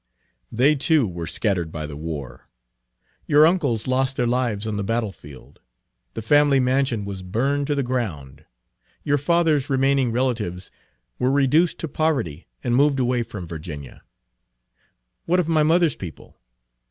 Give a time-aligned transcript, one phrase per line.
[0.51, 2.49] "They, too, were scattered by the war.
[3.27, 5.61] Your uncles lost their lives on the battlefield.
[6.15, 8.45] The family mansion was burned to the ground.
[9.03, 10.71] Your father's remaining relatives
[11.19, 14.01] were reduced to poverty, and moved away from Virginia."
[15.27, 16.39] "What of my mother's people?"